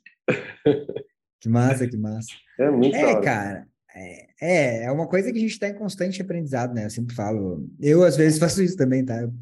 [1.41, 2.29] Que massa, que massa.
[2.59, 3.67] É muito É, cara.
[3.93, 6.85] É, é, é uma coisa que a gente está em constante aprendizado, né?
[6.85, 7.67] Eu sempre falo.
[7.81, 9.21] Eu, às vezes, faço isso também, tá?
[9.21, 9.33] Eu,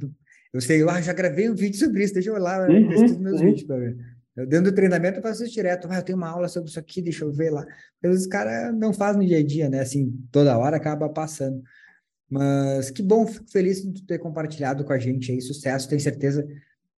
[0.58, 3.40] eu sei, ah, já gravei um vídeo sobre isso, deixa eu lá, uhum, os meus
[3.40, 3.48] uhum.
[3.48, 3.98] vídeos para ver.
[4.36, 5.88] Eu, dentro do treinamento, eu faço isso direto.
[5.90, 7.66] Ah, eu tenho uma aula sobre isso aqui, deixa eu ver lá.
[8.04, 9.80] Os caras não fazem no dia a dia, né?
[9.80, 11.62] Assim, toda hora acaba passando.
[12.30, 15.42] Mas que bom, fico feliz de ter compartilhado com a gente aí.
[15.42, 16.48] Sucesso, tenho certeza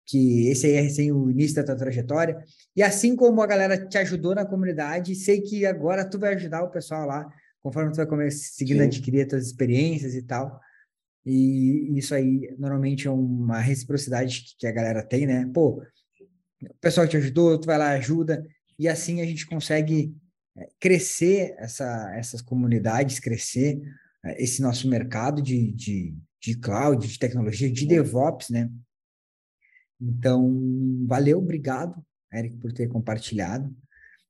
[0.06, 2.38] que esse aí é recém o início da tua trajetória.
[2.76, 6.64] E assim como a galera te ajudou na comunidade, sei que agora tu vai ajudar
[6.64, 7.30] o pessoal lá,
[7.62, 10.60] conforme tu vai seguindo a adquirir as tuas experiências e tal.
[11.26, 15.50] E isso aí, normalmente, é uma reciprocidade que a galera tem, né?
[15.54, 15.84] Pô,
[16.62, 18.46] o pessoal te ajudou, tu vai lá, ajuda,
[18.78, 20.16] e assim a gente consegue
[20.58, 23.82] é, crescer essa, essas comunidades, crescer
[24.26, 28.70] é, esse nosso mercado de, de, de cloud, de tecnologia, de DevOps, né?
[30.02, 32.02] Então, valeu, obrigado,
[32.34, 33.76] Eric, por ter compartilhado.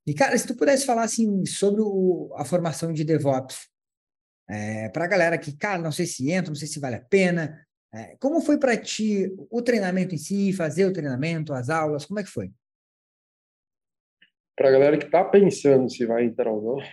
[0.06, 3.69] E, cara, se tu pudesse falar, assim, sobre o, a formação de DevOps,
[4.50, 7.00] é, para a galera que, cara, não sei se entra, não sei se vale a
[7.00, 12.04] pena, é, como foi para ti o treinamento em si, fazer o treinamento, as aulas,
[12.04, 12.50] como é que foi?
[14.56, 16.84] Para a galera que está pensando se vai entrar ou não,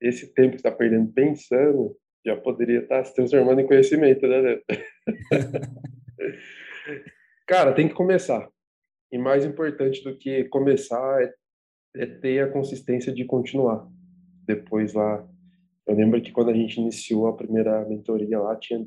[0.00, 4.60] esse tempo que está perdendo pensando já poderia estar tá se transformando em conhecimento, né?
[7.46, 8.48] Cara, tem que começar.
[9.12, 11.32] E mais importante do que começar é,
[11.94, 13.86] é ter a consistência de continuar.
[14.44, 15.28] Depois lá,
[15.86, 18.86] eu lembro que quando a gente iniciou a primeira mentoria lá, tinha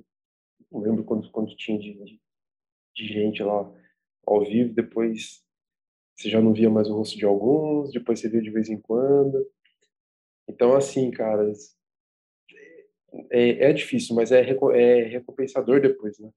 [0.72, 2.22] não lembro quanto, tinha de, de,
[2.96, 3.72] de, gente lá
[4.26, 5.44] ao vivo, depois
[6.16, 8.80] você já não via mais o rosto de alguns, depois você via de vez em
[8.80, 9.48] quando.
[10.48, 11.52] Então, assim, cara,
[13.32, 16.30] é, é difícil, mas é, é recompensador depois, né?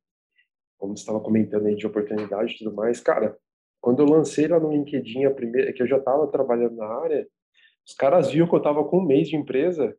[0.79, 3.01] Como você estava comentando aí de oportunidade e tudo mais.
[3.01, 3.37] Cara,
[3.81, 7.29] quando eu lancei lá no LinkedIn a primeira, que eu já estava trabalhando na área,
[7.87, 9.97] os caras viam que eu estava com um mês de empresa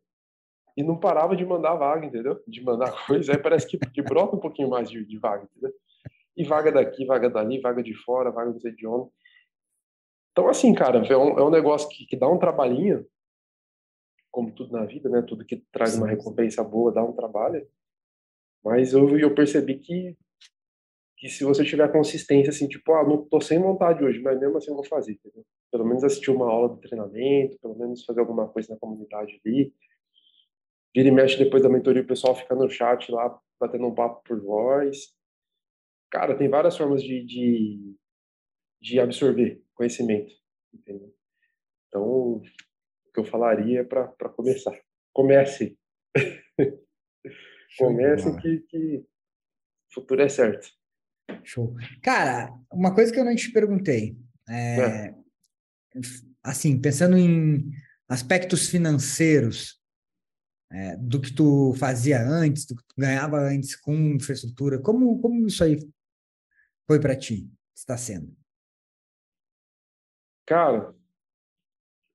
[0.76, 2.42] e não parava de mandar vaga, entendeu?
[2.46, 3.32] De mandar coisa.
[3.32, 5.72] Aí parece que, que brota um pouquinho mais de, de vaga, entendeu?
[6.36, 9.10] E vaga daqui, vaga dali, vaga de fora, vaga não sei de onde.
[10.32, 13.06] Então, assim, cara, é um, é um negócio que, que dá um trabalhinho,
[14.32, 15.22] como tudo na vida, né?
[15.22, 17.64] Tudo que traz uma recompensa boa dá um trabalho.
[18.64, 20.16] Mas eu, eu percebi que,
[21.16, 24.56] que se você tiver consistência, assim, tipo, ah, não tô sem vontade hoje, mas mesmo
[24.56, 25.44] assim eu vou fazer, entendeu?
[25.70, 29.72] Pelo menos assistir uma aula de treinamento, pelo menos fazer alguma coisa na comunidade ali,
[30.94, 34.22] Vira e mexe depois da mentoria, o pessoal fica no chat lá, batendo um papo
[34.22, 35.12] por voz.
[36.10, 37.96] Cara, tem várias formas de, de,
[38.80, 40.32] de absorver conhecimento,
[40.72, 41.12] entendeu?
[41.88, 42.42] Então, o
[43.12, 44.78] que eu falaria é para começar.
[45.12, 45.76] Comece.
[47.76, 50.68] Comece que, que o futuro é certo.
[51.42, 51.74] Show.
[52.02, 54.16] Cara, uma coisa que eu não te perguntei.
[54.48, 55.14] É, é.
[56.42, 57.70] Assim, pensando em
[58.08, 59.82] aspectos financeiros,
[60.74, 64.80] é, do que tu fazia antes, do que tu ganhava antes com infraestrutura.
[64.80, 65.78] Como, como isso aí
[66.84, 67.48] foi para ti?
[67.72, 68.34] Está sendo?
[70.44, 70.92] Cara,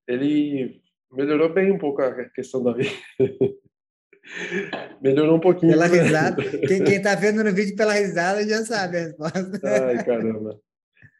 [0.06, 2.90] ele melhorou bem um pouco a questão da vida.
[5.00, 5.72] Melhorou um pouquinho.
[5.72, 6.42] Pela risada.
[6.68, 9.60] Quem, quem tá vendo no vídeo pela risada já sabe a resposta.
[9.64, 10.60] Ai, caramba.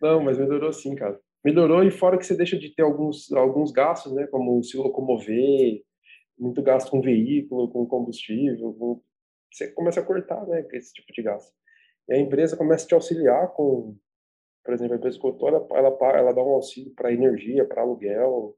[0.00, 1.18] Não, mas melhorou sim, cara.
[1.42, 4.26] Melhorou e fora que você deixa de ter alguns, alguns gastos, né?
[4.28, 5.82] Como se locomover,
[6.40, 8.72] muito gasto com veículo, com combustível.
[8.74, 9.02] Com...
[9.52, 10.66] Você começa a cortar, né?
[10.72, 11.52] Esse tipo de gasto.
[12.08, 13.96] E a empresa começa a te auxiliar com,
[14.64, 18.56] por exemplo, a empresa escultora, ela, ela, ela dá um auxílio para energia, para aluguel,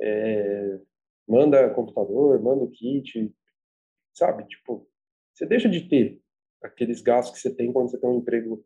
[0.00, 0.80] é,
[1.26, 3.34] manda computador, manda o kit,
[4.12, 4.46] sabe?
[4.46, 4.86] Tipo,
[5.32, 6.20] você deixa de ter
[6.62, 8.64] aqueles gastos que você tem quando você tem um emprego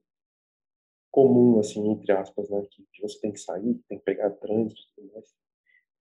[1.11, 2.61] comum, assim, entre aspas, né?
[2.71, 5.35] Que, que você tem que sair, tem que pegar trânsito e tudo mais.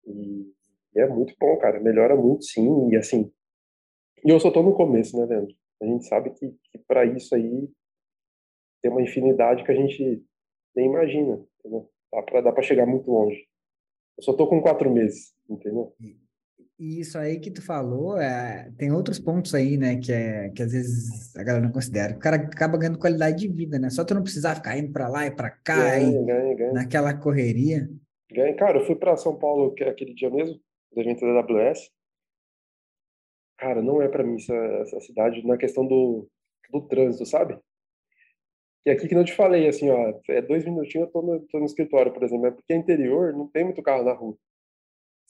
[0.07, 0.55] E,
[1.01, 1.81] é muito bom, cara.
[1.81, 2.91] Melhora muito, sim.
[2.91, 3.31] E assim,
[4.25, 5.55] e eu só tô no começo, né, Leandro?
[5.81, 7.69] A gente sabe que, que para isso aí
[8.83, 10.25] tem uma infinidade que a gente
[10.75, 11.89] nem imagina, entendeu?
[12.13, 13.47] Dá pra, dá pra chegar muito longe.
[14.17, 15.95] Eu só tô com quatro meses, entendeu?
[16.79, 20.63] E isso aí que tu falou, é, tem outros pontos aí, né, que, é, que
[20.63, 22.15] às vezes a galera não considera.
[22.15, 23.91] O cara acaba ganhando qualidade de vida, né?
[23.91, 26.73] Só tu não precisar ficar indo para lá e para cá, ganha, e ganha, ganha.
[26.73, 27.89] naquela correria.
[28.33, 28.55] Ganha.
[28.57, 30.61] Cara, eu fui para São Paulo aquele dia mesmo,
[30.93, 31.91] do evento da AWS.
[33.59, 36.29] Cara, não é para mim essa, essa cidade na questão do,
[36.71, 37.59] do trânsito, sabe?
[38.87, 41.59] E aqui que não te falei, assim, ó, é dois minutinhos eu tô no, tô
[41.59, 44.39] no escritório, por exemplo, é porque é interior, não tem muito carro na rua.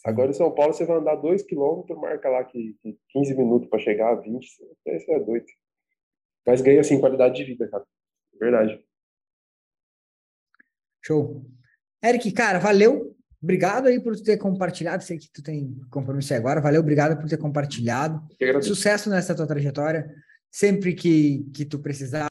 [0.04, 3.68] Agora em São Paulo você vai andar 2 quilômetros, marca lá que, que 15 minutos
[3.68, 5.46] para chegar a 20, isso é doido.
[6.46, 7.84] Mas ganha assim qualidade de vida, cara.
[8.38, 8.84] Verdade.
[11.04, 11.42] Show.
[12.02, 13.16] Eric, cara, valeu.
[13.40, 15.02] Obrigado aí por ter compartilhado.
[15.04, 16.60] Sei que tu tem compromisso agora.
[16.60, 18.20] Valeu, obrigado por ter compartilhado.
[18.62, 20.10] Sucesso nessa tua trajetória.
[20.50, 22.28] Sempre que, que tu precisar,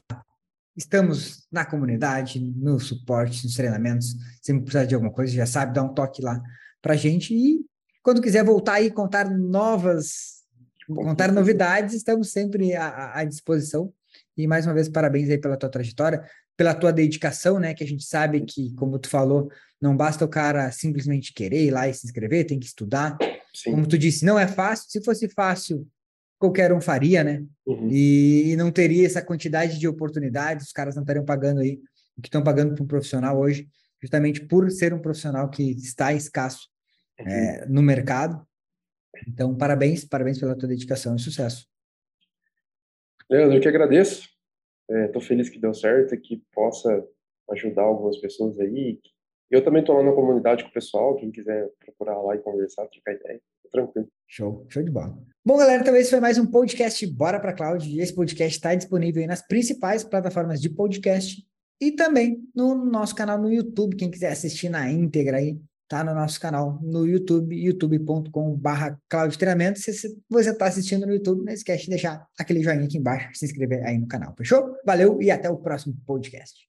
[0.76, 4.14] estamos na comunidade, no suporte, nos treinamentos.
[4.42, 6.42] Sempre precisar de alguma coisa, já sabe, dá um toque lá
[6.82, 7.34] para a gente.
[7.34, 7.64] E
[8.02, 10.42] quando quiser voltar e contar novas,
[10.86, 13.92] contar novidades, estamos sempre à, à disposição.
[14.38, 16.24] E mais uma vez, parabéns aí pela tua trajetória,
[16.56, 17.74] pela tua dedicação, né?
[17.74, 21.70] Que a gente sabe que, como tu falou, não basta o cara simplesmente querer ir
[21.70, 23.18] lá e se inscrever, tem que estudar.
[23.54, 23.72] Sim.
[23.72, 24.86] Como tu disse, não é fácil.
[24.88, 25.86] Se fosse fácil,
[26.38, 27.44] qualquer um faria, né?
[27.66, 27.88] Uhum.
[27.90, 31.80] E, não teria essa quantidade de oportunidades, os caras não estariam pagando aí
[32.16, 33.68] o que estão pagando para um profissional hoje
[34.00, 36.68] justamente por ser um profissional que está escasso
[37.18, 38.46] é, no mercado.
[39.26, 41.66] Então, parabéns, parabéns pela tua dedicação e sucesso.
[43.30, 44.28] Leandro, eu que agradeço.
[44.88, 47.06] Estou é, feliz que deu certo que possa
[47.50, 48.98] ajudar algumas pessoas aí.
[49.50, 52.86] Eu também estou lá na comunidade com o pessoal, quem quiser procurar lá e conversar,
[52.88, 54.08] trocar ideia, tô tranquilo.
[54.26, 55.18] Show, show de bola.
[55.44, 57.88] Bom, galera, então esse foi mais um podcast Bora para Cloud.
[57.88, 61.42] E esse podcast está disponível nas principais plataformas de podcast
[61.80, 65.58] e também no nosso canal no YouTube, quem quiser assistir na íntegra aí,
[65.88, 69.78] tá no nosso canal no YouTube, youtube.com.br Cloud Treinamento.
[69.78, 69.92] Se
[70.28, 73.84] você está assistindo no YouTube, não esquece de deixar aquele joinha aqui embaixo, se inscrever
[73.84, 74.76] aí no canal, fechou?
[74.84, 76.67] Valeu e até o próximo podcast.